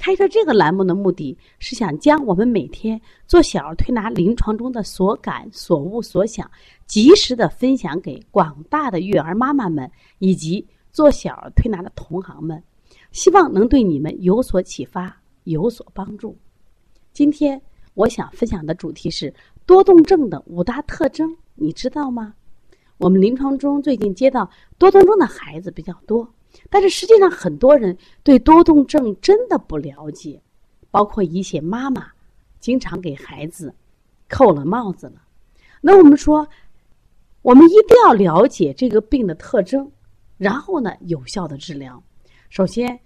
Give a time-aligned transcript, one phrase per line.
[0.00, 6.50] 开设这个栏目的目的是想将我们每天做小儿推拿临床中的所感、所悟、所想，
[6.86, 12.62] 及时的分享给广大的育儿妈妈们以及做小儿推拿的同行们，
[13.12, 16.34] 希望能对你们有所启发、有所帮助。
[17.12, 17.60] 今天
[17.92, 19.30] 我想分享的主题是
[19.66, 22.32] 多动症的五大特征，你知道吗？
[22.96, 26.26] 我们临床中最近接到多动症的孩子比较多。
[26.68, 30.40] 但是实际上，很多人对多动症真的不了解，
[30.90, 32.06] 包括一些妈妈
[32.58, 33.74] 经常给孩子
[34.28, 35.22] 扣了帽子了。
[35.80, 36.46] 那我们说，
[37.42, 39.90] 我们一定要了解这个病的特征，
[40.36, 42.02] 然后呢，有效的治疗。
[42.48, 42.98] 首先，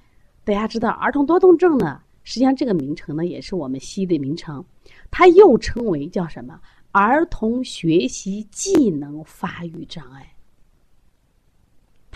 [0.45, 4.65] 大家知道儿童多动症呢，实际上这个名称呢，也是我们西医的名称，
[5.11, 6.61] 它又称为叫什么？
[6.93, 10.33] 儿童学习技能发育障碍。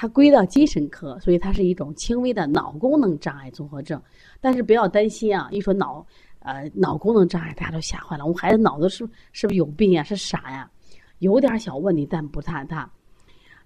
[0.01, 4.01] 它归到精神科，所以它是一种轻微的脑功能障碍综合症。
[4.41, 6.07] 但是不要担心啊，一说脑
[6.39, 8.25] 呃脑功能障碍，大家都吓坏了。
[8.25, 8.99] 我们孩子脑子是
[9.33, 10.05] 是不是有病呀？
[10.05, 10.71] 是傻呀？
[11.19, 12.89] 有点小问题，但不太大。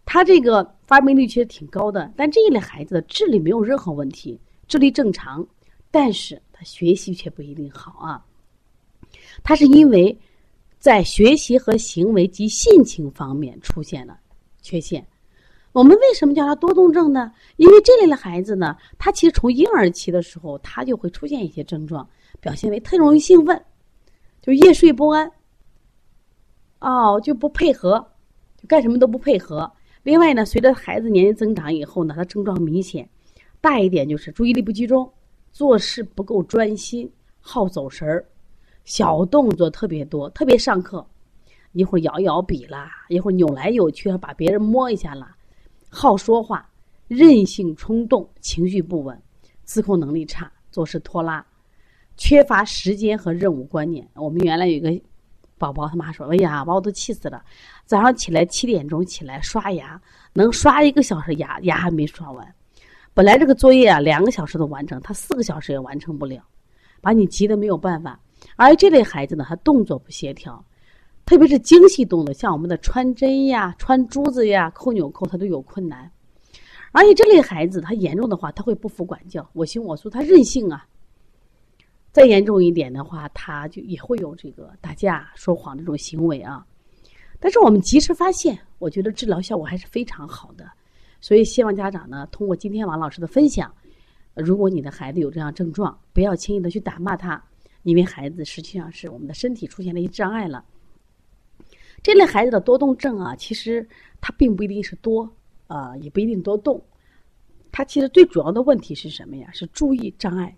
[0.06, 5.46] 他这个发病率其实挺高的，但这一类孩子的智力没有任何问题，智力正常，
[5.90, 8.24] 但是他学习却不一定好啊。
[9.44, 10.18] 他是因为
[10.78, 14.18] 在学习和行为及性情方面出现了
[14.62, 15.06] 缺陷。
[15.72, 17.32] 我们为什么叫他多动症呢？
[17.56, 22.06] 因为这类的孩子呢，他其实从婴儿期的时候，他就会出现一些症状，
[22.40, 23.64] 表现为特容易兴奋，
[24.42, 25.32] 就夜睡不安，
[26.80, 28.06] 哦，就不配合，
[28.60, 29.70] 就干什么都不配合。
[30.02, 33.08] 另外呢，随着孩子年龄增长以后呢，他症状明显，
[33.60, 35.10] 大一点就是注意力不集中，
[35.52, 38.22] 做事不够专心，好走神儿，
[38.84, 41.06] 小动作特别多，特别上课，
[41.72, 45.34] 一会儿摇摇笔啦，一会儿扭来扭去，把别人摸一下啦。
[45.94, 46.66] 好说话，
[47.06, 49.22] 任性冲动，情绪不稳，
[49.62, 51.44] 自控能力差，做事拖拉，
[52.16, 54.08] 缺乏时间和任务观念。
[54.14, 54.90] 我们原来有个
[55.58, 57.44] 宝宝，他妈说：“哎呀，把我都气死了！
[57.84, 60.00] 早上起来七点钟起来刷牙，
[60.32, 62.54] 能刷一个小时牙，牙还没刷完。
[63.12, 66.42] 本来这个作业啊，两个小时都完成，他四个小时也完成不了，
[67.02, 68.18] 把你急得没有办法。
[68.56, 70.64] 而这类孩子呢，他动作不协调。”
[71.24, 76.10] 特别是精细动作，像我们的穿针呀、穿珠子呀、扣纽扣，他都有困难。
[76.90, 80.86] 而且这类孩子，他严重的话，他会不服管教，我行我素，他任性啊。
[82.10, 86.66] 再严重一点的话，他就也会有这个打架、说谎这种行为啊。
[87.40, 90.70] 但是我们及时发现，我觉得治疗效果还是非常好的。
[91.20, 93.72] 所以希望家长呢，通过今天王老师的分享，
[94.34, 97.42] 如果你的孩子有这样症状，不要轻易的去打骂他，
[97.84, 100.62] 因为孩子实际上是我们的身体出现了一些障碍了。
[102.02, 103.88] 这类孩子的多动症啊，其实
[104.20, 105.30] 他并不一定是多，
[105.68, 106.82] 呃，也不一定多动。
[107.70, 109.48] 他其实最主要的问题是什么呀？
[109.52, 110.54] 是注意障碍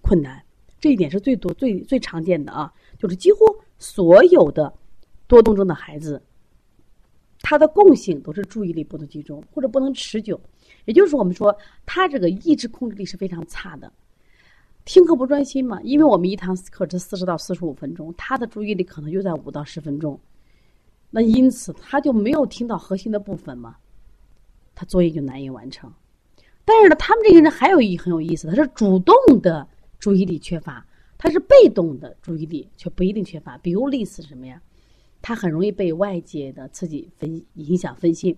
[0.00, 0.42] 困难，
[0.80, 2.72] 这一点是最多、最最常见的啊。
[2.98, 3.38] 就是几乎
[3.78, 4.72] 所有的
[5.26, 6.22] 多动症的孩子，
[7.40, 10.40] 他的共性都是注意力不能集中或者不能持久。
[10.84, 11.54] 也就是我们说，
[11.84, 13.92] 他这个意志控制力是非常差的，
[14.84, 15.80] 听课不专心嘛。
[15.82, 20.18] 因为我们一堂课是四十到四十五分钟，他的注意力可能就在五到十分钟。
[21.16, 23.76] 那因此他就没有听到核心的部分嘛，
[24.74, 25.92] 他作业就难以完成。
[26.64, 29.64] 但是呢，他们这些人还有一很有意思，他是主动的
[30.00, 30.84] 注意力缺乏，
[31.16, 33.56] 他是被动的注意力却不一定缺乏。
[33.58, 34.60] 比如类似什么呀？
[35.22, 38.36] 他很容易被外界的刺激分影响分心，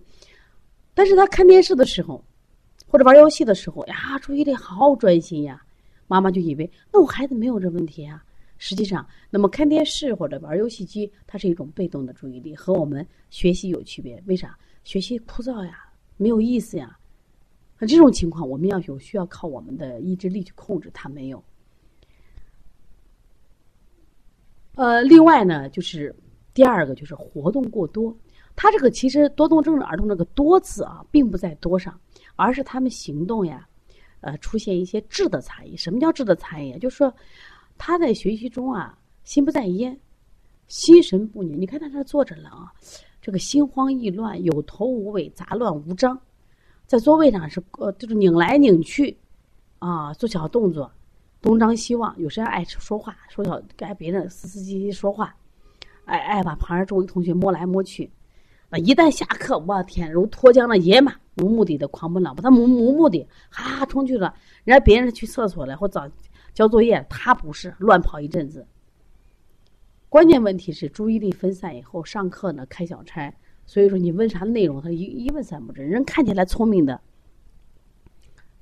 [0.93, 2.23] 但是他看电视的时候
[2.85, 5.63] 或者玩游戏的时候呀，注意力好专心呀，
[6.05, 8.23] 妈妈就以为那我孩子没有这问题啊。
[8.57, 14.21] 实际上，那么看电视或者玩游戏机，它是一种被动的注意力，和我们学习有区别。
[14.25, 14.57] 为啥？
[14.83, 16.97] 学习枯燥呀，没有意思呀。
[17.77, 21.43] 那这种情况，我们要有需要靠我们的意志力去控制，它没有。
[24.75, 26.15] 呃，另外呢，就是
[26.53, 28.17] 第二个就是活动过多。
[28.55, 31.99] 他这个其实多动症的儿童这个“多”字啊，并不在多上，
[32.35, 33.67] 而是他们行动呀，
[34.21, 35.75] 呃，出现一些质的差异。
[35.75, 36.79] 什么叫质的差异？
[36.79, 37.13] 就是说。
[37.77, 39.97] 他在学习中啊，心不在焉，
[40.67, 41.59] 心神不宁。
[41.59, 42.71] 你看他这坐着了啊，
[43.21, 46.19] 这个心慌意乱，有头无尾，杂乱无章，
[46.85, 49.17] 在座位上是呃，就是拧来拧去，
[49.79, 50.91] 啊，做小动作，
[51.41, 55.35] 东张西望，有时候爱说话，说小跟别人嘶嘶唧唧说话，
[56.05, 58.09] 爱爱把旁边周围同学摸来摸去，
[58.69, 62.41] 那一旦下课，我天，如脱缰的野马，无目的的狂奔浪跑。
[62.41, 64.33] 他无无目的，哈哈冲去了。
[64.63, 66.09] 人家别人去厕所了或早
[66.57, 68.65] 交作业，他不是乱跑一阵子。
[70.09, 73.31] 关键问题是注意力分散以后，上课呢开小差。
[73.67, 75.83] 所以说你问啥内容，他一一问三不知。
[75.83, 76.99] 人看起来聪明的，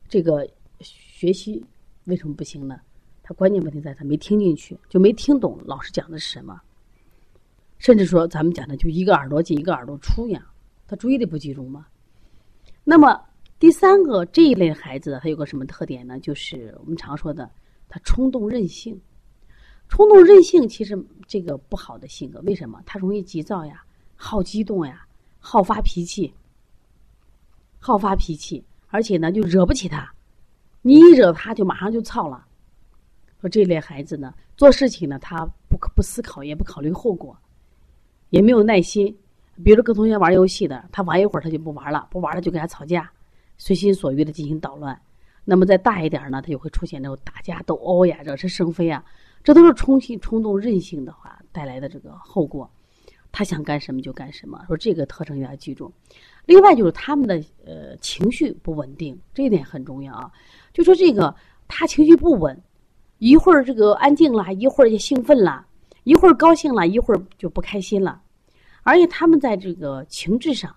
[0.09, 0.45] 这个
[0.81, 1.63] 学习
[2.03, 2.81] 为什么不行呢？
[3.24, 6.62] 他关键问题在他没听进去，就没听懂老师讲的是什么。
[7.77, 10.45] 甚至说咱们讲的就一个耳朵进一个耳朵出呀，
[10.86, 11.88] 他注意力不集中嘛。
[12.83, 13.18] 那么
[13.57, 16.19] 第三个这一类孩子，他有个什么特点呢？
[16.19, 17.50] 就是我们常说的，
[17.89, 18.99] 他冲动任性。
[19.87, 20.97] 冲动任性其实
[21.27, 22.81] 这个不好的性格，为什么？
[22.85, 23.83] 他容易急躁呀。
[24.17, 25.05] 好激动呀，
[25.39, 26.33] 好发脾气，
[27.79, 30.09] 好发脾气，而且呢，就惹不起他，
[30.81, 32.45] 你一惹他，就马上就操了。
[33.41, 37.37] 说这类孩子呢，做事情呢，他不不思考，也不考虑后果，
[38.29, 39.15] 也没有耐心。
[39.63, 43.11] 比如跟同学玩游戏的，他玩一会儿他就不玩了，不玩了就跟他吵架，
[43.57, 44.99] 随心所欲的进行捣乱。
[45.45, 49.01] 那么再大一点呢，他就会出现那种打架斗殴呀、惹是生非啊，
[49.44, 52.69] 这都是冲性冲动任性的话带来的这个后果。
[53.31, 55.92] 他想干什么就干什么，说这个特征要记住。
[56.45, 60.31] 另外就是他们的呃情绪不稳定，这一点很重要啊。
[60.74, 61.36] 就说这个
[61.68, 62.57] 他情绪不稳，
[63.18, 65.65] 一会儿这个安静了，一会儿就兴奋了，
[66.06, 68.21] 一会儿高兴了，一会儿就不开心了。
[68.83, 70.74] 而且他们在这个情志上，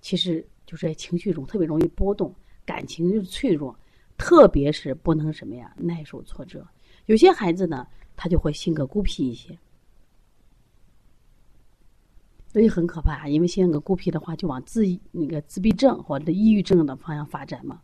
[0.00, 2.32] 其实就是在情绪中特别容易波动，
[2.64, 3.76] 感情就脆弱，
[4.16, 6.66] 特别是不能什么呀耐受挫折。
[7.06, 7.86] 有些孩子呢，
[8.16, 9.56] 他就会性格孤僻一些。
[12.48, 14.82] 所以很可怕，因为性格孤僻的话，就往自
[15.12, 17.80] 那个自闭症或者抑郁症的方向发展嘛。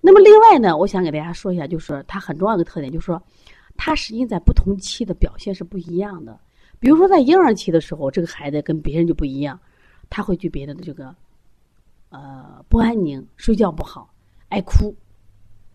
[0.00, 3.22] 那么另外呢，我想给大家说一下，就是他很重要的特点，就是说，
[3.76, 6.38] 他实际在不同期的表现是不一样的。
[6.80, 9.58] 比如说在婴儿期的时候，这个孩子跟别人就不一样，
[10.10, 11.14] 他会具备的这个，
[12.10, 14.12] 呃，不安宁，睡觉不好，
[14.48, 14.94] 爱哭，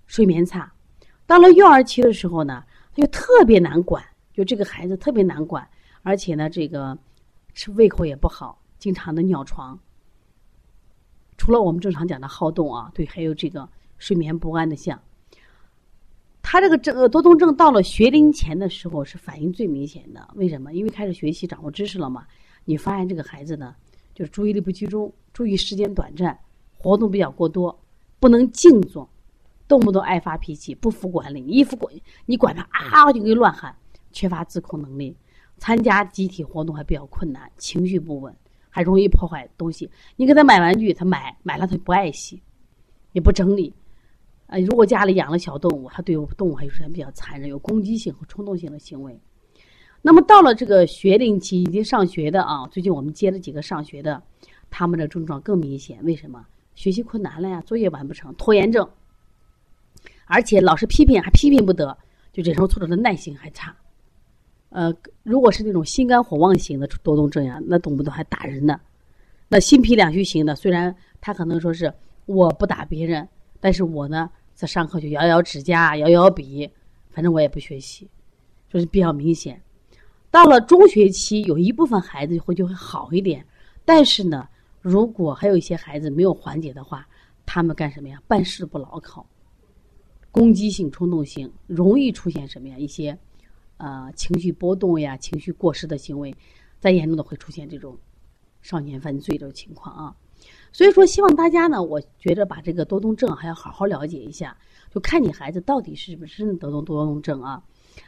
[0.05, 0.71] 睡眠差。
[1.25, 2.63] 到了幼儿期的时候呢，
[2.95, 4.03] 他就特别难管，
[4.33, 5.67] 就这个孩子特别难管，
[6.01, 6.97] 而且呢，这个。
[7.55, 9.79] 吃胃口也不好，经常的尿床。
[11.38, 13.69] 除了我们正常讲的好动啊，对，还有这个
[14.00, 15.00] 睡眠不安的象。
[16.41, 20.73] 他这个这个多动症到了学龄前的时候是反应最明显的，为什么？
[20.73, 22.25] 因为开始学习掌握知识了嘛。
[22.65, 23.75] 你发现这个孩子呢，
[24.15, 26.35] 就是注意力不集中，注意时间短暂，
[26.75, 27.79] 活动比较过多，
[28.19, 29.07] 不能静坐，
[29.68, 31.42] 动不动爱发脾气，不服管理。
[31.42, 31.94] 你一服管，
[32.25, 33.75] 你管他啊就给乱喊，
[34.12, 35.15] 缺乏自控能力。
[35.57, 38.36] 参加集体活动还比较困难，情绪不稳，
[38.69, 39.89] 还容易破坏东西。
[40.15, 42.42] 你给他买玩具，他买买了他不爱惜，
[43.13, 43.74] 也不整理。
[44.48, 49.18] 呃，如果家里养了小动物，他对动物还有时间比较残忍，有攻击性和冲动性的行为。
[50.01, 54.21] 那么到了这个学龄期，已经上学的啊，最近我们接了几个上学的，
[54.69, 56.04] 他们的症状更明显。
[56.04, 56.45] 为什么？
[56.75, 58.89] 学习困难了呀，作业完不成，拖延症，
[60.25, 61.98] 而且老师批评还批评不得，
[62.31, 63.75] 就忍受挫折的耐心还差。
[64.70, 64.92] 呃，
[65.22, 68.80] 如果是那种心肝火旺型的多动症呀，那动不动还打人呢。
[69.48, 71.94] 那心脾两虚型的，虽然他可能说是
[72.25, 73.28] 我不打别人，
[73.60, 76.68] 但是我呢在上课就咬咬指甲、咬咬笔，
[77.12, 78.10] 反正我也不学习，
[78.68, 79.62] 就是比较明显。
[80.31, 83.46] 到了中学期，有一部分孩子会就会好一点，
[83.86, 84.48] 但是呢，
[84.81, 87.08] 如果还有一些孩子没有缓解的话，
[87.46, 88.20] 他们干什么呀？
[88.28, 89.24] 办事不牢靠，
[90.34, 92.78] 攻击性、冲动性，容易出现什么呀？
[92.78, 93.18] 一些。
[93.78, 96.34] 呃，情绪波动呀，情绪过失的行为，
[96.80, 97.98] 再严重的会出现这种
[98.62, 100.16] 少年犯罪的情况啊。
[100.72, 104.56] 所以说，希望大家呢，我觉得把这个多动症还要好好了解一下，
[104.90, 107.62] 就看你孩子到底是不是得动多动症啊。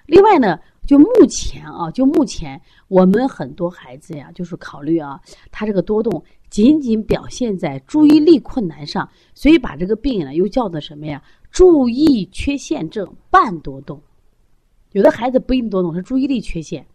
[0.06, 5.20] 另外呢，就目前啊，就目前我们很多孩子呀，就是考虑啊，
[5.52, 11.22] 他这个多动仅仅表现在注意力困难上，所以把这个病呢又叫做什么呀？
[11.56, 14.02] 注意缺陷症半多动。
[14.92, 16.86] 有的孩子不一定多动，是注意力缺陷。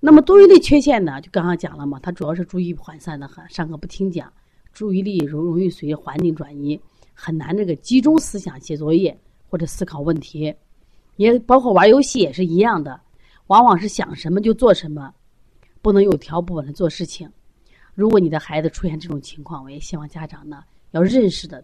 [0.00, 1.20] 那么注意力缺陷呢？
[1.20, 4.32] 就刚刚讲了嘛，他主要是注意涣散的很，上课不听讲，
[4.72, 6.80] 注意力容容易随环境转移，
[7.12, 9.14] 很难这个集中思想写作业
[9.46, 10.54] 或者思考问题。
[11.16, 12.98] 也包括玩游戏也是一样的，
[13.48, 15.12] 往往是想什么就做什么，
[15.82, 17.30] 不能有条不紊的做事情。
[17.94, 21.62] 如果你的孩子出现这种情况，我也希望家长呢要认识的，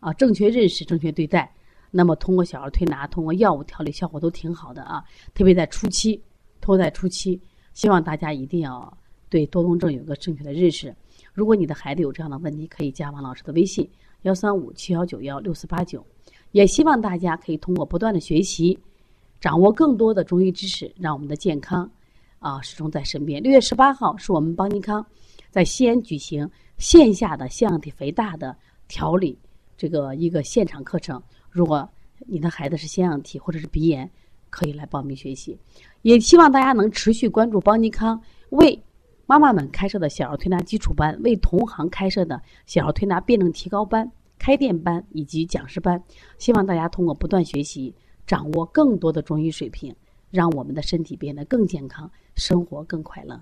[0.00, 1.52] 啊，正确认识，正确对待。
[1.90, 5.02] 那么，通过小儿推拿，通过药物调理，效果都挺好的啊。
[5.34, 6.22] 特别在初期，
[6.60, 7.40] 托在初期，
[7.72, 8.96] 希望大家一定要
[9.28, 10.94] 对多动症有个正确的认识。
[11.32, 13.88] 如果你的孩子有这样的问题，可以加王老师的微信：
[14.22, 16.04] 幺三五七幺九幺六四八九。
[16.52, 18.78] 也希望大家可以通过不断的学习，
[19.40, 21.90] 掌握更多的中医知识，让我们的健康
[22.38, 23.42] 啊始终在身边。
[23.42, 25.04] 六月十八号是我们邦尼康。
[25.50, 28.54] 在西安举行线下的腺样体肥大的
[28.86, 29.38] 调理
[29.78, 31.22] 这个一个现场课程。
[31.48, 31.88] 如果
[32.26, 34.10] 你的孩子是腺样体或者是鼻炎，
[34.50, 35.56] 可以来报名学习。
[36.02, 38.20] 也希望大家能持续关注邦尼康
[38.50, 38.78] 为
[39.26, 46.02] 妈妈们开设的小儿推拿基础班，为同行开设的小儿推拿辩证提高班、开店班以及讲师班。
[46.38, 47.94] 希望大家通过不断学习，
[48.26, 49.94] 掌握更多的中医水平，
[50.30, 53.40] 让我们的身体变得更健康，生活更快乐。